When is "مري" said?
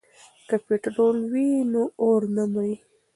2.53-2.75